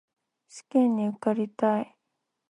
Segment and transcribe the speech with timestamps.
[0.49, 1.95] 試験に受かりたい